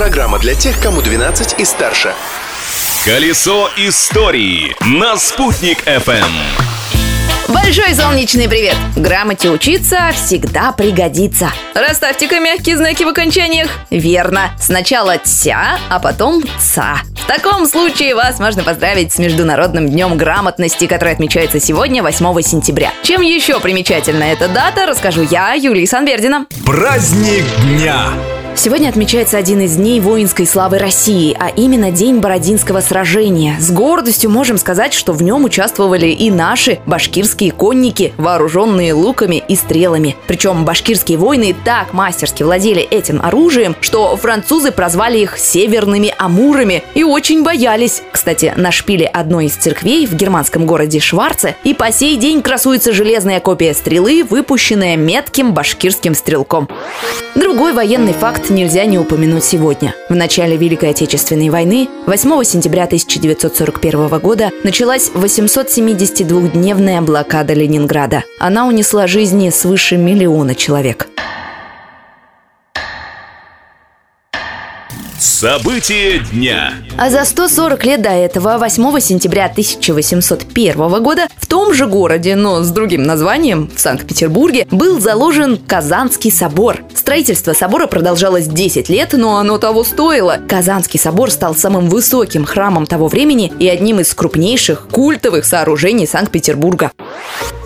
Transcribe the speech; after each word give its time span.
Программа 0.00 0.38
для 0.38 0.54
тех, 0.54 0.80
кому 0.80 1.02
12 1.02 1.60
и 1.60 1.64
старше. 1.66 2.14
Колесо 3.04 3.68
истории 3.76 4.74
на 4.80 5.18
«Спутник 5.18 5.86
FM. 5.86 6.24
Большой 7.48 7.94
солнечный 7.94 8.48
привет! 8.48 8.76
Грамоте 8.96 9.50
учиться 9.50 10.10
всегда 10.14 10.72
пригодится. 10.72 11.52
Расставьте-ка 11.74 12.40
мягкие 12.40 12.78
знаки 12.78 13.04
в 13.04 13.08
окончаниях. 13.08 13.68
Верно. 13.90 14.52
Сначала 14.58 15.18
«тся», 15.18 15.78
а 15.90 15.98
потом 15.98 16.44
«ца». 16.58 17.02
В 17.22 17.26
таком 17.26 17.66
случае 17.66 18.14
вас 18.14 18.38
можно 18.38 18.62
поздравить 18.62 19.12
с 19.12 19.18
Международным 19.18 19.86
днем 19.86 20.16
грамотности, 20.16 20.86
который 20.86 21.12
отмечается 21.12 21.60
сегодня, 21.60 22.02
8 22.02 22.40
сентября. 22.40 22.94
Чем 23.02 23.20
еще 23.20 23.60
примечательна 23.60 24.24
эта 24.24 24.48
дата, 24.48 24.86
расскажу 24.86 25.20
я, 25.30 25.52
Юлия 25.52 25.86
Санбердина. 25.86 26.46
Праздник 26.64 27.44
дня. 27.64 28.14
Сегодня 28.62 28.90
отмечается 28.90 29.38
один 29.38 29.62
из 29.62 29.76
дней 29.76 30.00
воинской 30.00 30.46
славы 30.46 30.76
России, 30.76 31.34
а 31.40 31.48
именно 31.48 31.90
День 31.90 32.18
Бородинского 32.18 32.82
сражения. 32.82 33.56
С 33.58 33.70
гордостью 33.70 34.28
можем 34.28 34.58
сказать, 34.58 34.92
что 34.92 35.14
в 35.14 35.22
нем 35.22 35.44
участвовали 35.44 36.08
и 36.08 36.30
наши 36.30 36.78
башкирские 36.84 37.52
конники, 37.52 38.12
вооруженные 38.18 38.92
луками 38.92 39.42
и 39.48 39.56
стрелами. 39.56 40.14
Причем 40.26 40.66
башкирские 40.66 41.16
воины 41.16 41.56
так 41.64 41.94
мастерски 41.94 42.42
владели 42.42 42.82
этим 42.82 43.22
оружием, 43.22 43.74
что 43.80 44.14
французы 44.18 44.72
прозвали 44.72 45.20
их 45.20 45.38
«северными 45.38 46.14
амурами» 46.18 46.82
и 46.92 47.02
очень 47.02 47.42
боялись. 47.42 48.02
Кстати, 48.12 48.52
на 48.58 48.72
шпиле 48.72 49.06
одной 49.06 49.46
из 49.46 49.54
церквей 49.54 50.06
в 50.06 50.12
германском 50.12 50.66
городе 50.66 51.00
Шварце 51.00 51.56
и 51.64 51.72
по 51.72 51.90
сей 51.90 52.18
день 52.18 52.42
красуется 52.42 52.92
железная 52.92 53.40
копия 53.40 53.72
стрелы, 53.72 54.22
выпущенная 54.22 54.98
метким 54.98 55.54
башкирским 55.54 56.14
стрелком. 56.14 56.68
Другой 57.34 57.72
военный 57.72 58.12
факт 58.12 58.49
нельзя 58.50 58.84
не 58.84 58.98
упомянуть 58.98 59.44
сегодня. 59.44 59.94
В 60.08 60.14
начале 60.14 60.56
Великой 60.56 60.90
Отечественной 60.90 61.50
войны, 61.50 61.88
8 62.06 62.44
сентября 62.44 62.84
1941 62.84 64.18
года, 64.18 64.50
началась 64.64 65.10
872-дневная 65.14 67.00
блокада 67.02 67.54
Ленинграда. 67.54 68.24
Она 68.38 68.66
унесла 68.66 69.06
жизни 69.06 69.50
свыше 69.50 69.96
миллиона 69.96 70.54
человек. 70.54 71.09
События 75.20 76.22
дня. 76.32 76.72
А 76.96 77.10
за 77.10 77.26
140 77.26 77.84
лет 77.84 78.00
до 78.00 78.08
этого, 78.08 78.56
8 78.56 79.00
сентября 79.00 79.44
1801 79.46 81.02
года, 81.02 81.28
в 81.36 81.46
том 81.46 81.74
же 81.74 81.86
городе, 81.86 82.36
но 82.36 82.62
с 82.62 82.70
другим 82.70 83.02
названием, 83.02 83.70
в 83.74 83.78
Санкт-Петербурге, 83.78 84.66
был 84.70 84.98
заложен 84.98 85.58
Казанский 85.58 86.32
собор. 86.32 86.78
Строительство 86.94 87.52
собора 87.52 87.86
продолжалось 87.86 88.46
10 88.46 88.88
лет, 88.88 89.12
но 89.12 89.36
оно 89.36 89.58
того 89.58 89.84
стоило. 89.84 90.38
Казанский 90.48 90.98
собор 90.98 91.30
стал 91.30 91.54
самым 91.54 91.90
высоким 91.90 92.46
храмом 92.46 92.86
того 92.86 93.08
времени 93.08 93.52
и 93.58 93.68
одним 93.68 94.00
из 94.00 94.14
крупнейших 94.14 94.86
культовых 94.90 95.44
сооружений 95.44 96.06
Санкт-Петербурга. 96.06 96.92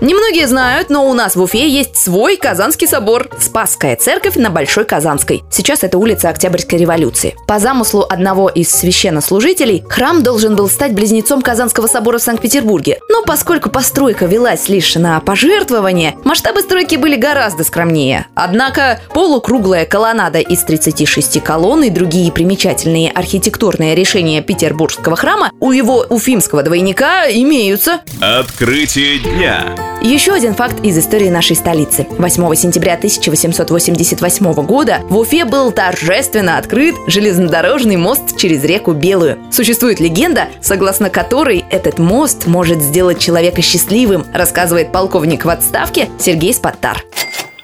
Немногие 0.00 0.48
знают, 0.48 0.88
но 0.88 1.06
у 1.10 1.12
нас 1.12 1.36
в 1.36 1.42
Уфе 1.42 1.68
есть 1.68 1.94
свой 1.94 2.38
Казанский 2.38 2.88
собор– 2.88 3.28
Спасская 3.38 3.96
церковь 3.96 4.36
на 4.36 4.48
Большой 4.48 4.86
Казанской. 4.86 5.42
Сейчас 5.50 5.84
это 5.84 5.98
улица 5.98 6.30
Октябрьской 6.30 6.78
революции. 6.78 7.36
По 7.46 7.58
замыслу 7.58 8.06
одного 8.08 8.48
из 8.48 8.70
священнослужителей, 8.70 9.84
храм 9.90 10.22
должен 10.22 10.56
был 10.56 10.70
стать 10.70 10.94
близнецом 10.94 11.42
Казанского 11.42 11.86
собора 11.86 12.16
в 12.16 12.22
Санкт-Петербурге. 12.22 12.98
Но 13.10 13.22
поскольку 13.24 13.68
постройка 13.68 14.24
велась 14.24 14.70
лишь 14.70 14.94
на 14.94 15.20
пожертвование, 15.20 16.16
масштабы 16.24 16.62
стройки 16.62 16.96
были 16.96 17.16
гораздо 17.16 17.62
скромнее. 17.62 18.26
Однако 18.34 19.02
полукруглая 19.12 19.84
колоннада 19.84 20.38
из 20.38 20.62
36 20.62 21.42
колонн 21.42 21.82
и 21.82 21.90
другие 21.90 22.32
примечательные 22.32 23.10
архитектурные 23.10 23.94
решения 23.94 24.40
петербургского 24.40 25.16
храма 25.16 25.52
у 25.60 25.72
его 25.72 26.06
уфимского 26.08 26.62
двойника 26.62 27.30
имеются. 27.30 28.00
Открытие 28.22 29.18
дня. 29.18 29.76
Еще 30.02 30.32
один 30.32 30.54
факт 30.54 30.82
из 30.82 30.98
истории 30.98 31.28
нашей 31.28 31.56
столицы. 31.56 32.06
8 32.08 32.54
сентября 32.54 32.94
1888 32.94 34.52
года 34.64 35.00
в 35.10 35.18
Уфе 35.18 35.44
был 35.44 35.72
торжественно 35.72 36.56
открыт 36.56 36.94
железнодорожный 37.06 37.96
мост 37.96 38.34
через 38.38 38.64
реку 38.64 38.92
Белую. 38.92 39.38
Существует 39.52 40.00
легенда, 40.00 40.48
согласно 40.62 41.10
которой 41.10 41.66
этот 41.70 41.98
мост 41.98 42.46
может 42.46 42.80
сделать 42.80 43.18
человека 43.18 43.60
счастливым, 43.60 44.24
рассказывает 44.32 44.90
полковник 44.90 45.44
в 45.44 45.50
отставке 45.50 46.08
Сергей 46.18 46.54
Спаттар. 46.54 47.04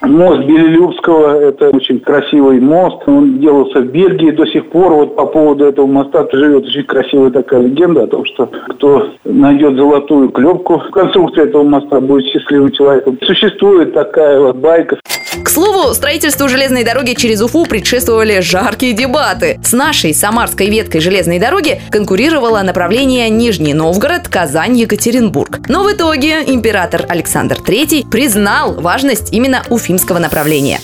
Мост 0.07 0.45
Белелюбского– 0.45 1.41
это 1.41 1.69
очень 1.69 1.99
красивый 1.99 2.59
мост. 2.59 3.03
Он 3.07 3.39
делался 3.39 3.79
в 3.79 3.87
Бельгии 3.87 4.31
до 4.31 4.45
сих 4.47 4.69
пор. 4.69 4.93
Вот 4.93 5.15
по 5.15 5.25
поводу 5.25 5.65
этого 5.65 5.85
моста 5.85 6.27
живет 6.31 6.65
очень 6.65 6.83
красивая 6.83 7.31
такая 7.31 7.61
легенда 7.61 8.03
о 8.03 8.07
том, 8.07 8.25
что 8.25 8.49
кто 8.69 9.09
найдет 9.25 9.75
золотую 9.75 10.29
клепку 10.29 10.79
в 10.79 10.91
конструкции 10.91 11.43
этого 11.43 11.63
моста, 11.63 11.99
будет 11.99 12.25
счастливым 12.27 12.71
человеком. 12.71 13.17
Существует 13.21 13.93
такая 13.93 14.39
вот 14.39 14.55
байка. 14.57 14.97
К 15.43 15.49
слову, 15.49 15.93
строительству 15.93 16.47
железной 16.49 16.83
дороги 16.83 17.13
через 17.13 17.41
Уфу 17.41 17.65
предшествовали 17.65 18.39
жаркие 18.39 18.93
дебаты. 18.93 19.59
С 19.63 19.73
нашей 19.73 20.13
самарской 20.13 20.69
веткой 20.69 21.01
железной 21.01 21.39
дороги 21.39 21.81
конкурировало 21.89 22.61
направление 22.61 23.29
Нижний 23.29 23.73
Новгород, 23.73 24.27
Казань, 24.27 24.77
Екатеринбург. 24.77 25.59
Но 25.67 25.83
в 25.83 25.91
итоге 25.91 26.43
император 26.45 27.05
Александр 27.07 27.57
III 27.57 28.09
признал 28.09 28.73
важность 28.73 29.33
именно 29.33 29.63
уфимского 29.69 30.19
направления. 30.19 30.79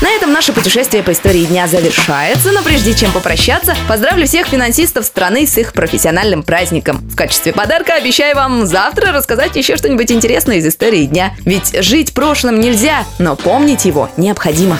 На 0.00 0.10
этом 0.10 0.32
наше 0.32 0.52
путешествие 0.52 1.02
по 1.02 1.10
истории 1.10 1.44
дня 1.44 1.66
завершается, 1.66 2.52
но 2.52 2.62
прежде 2.62 2.94
чем 2.94 3.10
попрощаться, 3.10 3.76
поздравлю 3.88 4.26
всех 4.26 4.46
финансистов 4.46 5.04
страны 5.04 5.44
с 5.44 5.58
их 5.58 5.72
профессиональным 5.72 6.44
праздником. 6.44 6.98
В 6.98 7.16
качестве 7.16 7.52
подарка 7.52 7.94
обещаю 7.94 8.36
вам 8.36 8.64
завтра 8.64 9.10
рассказать 9.10 9.56
еще 9.56 9.76
что-нибудь 9.76 10.12
интересное 10.12 10.58
из 10.58 10.66
истории 10.66 11.06
дня. 11.06 11.34
Ведь 11.44 11.82
жить 11.82 12.14
прошлым 12.14 12.60
нельзя, 12.60 13.04
но 13.18 13.34
помнить 13.34 13.86
его 13.86 14.08
необходимо. 14.16 14.78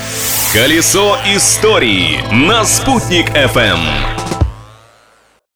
Колесо 0.52 1.18
истории 1.34 2.20
на 2.30 2.64
«Спутник 2.64 3.28
FM. 3.30 4.17